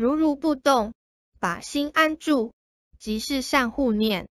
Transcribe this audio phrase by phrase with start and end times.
[0.00, 0.94] 如如不动
[1.40, 2.54] 把心安住
[2.98, 4.29] 即是善护念。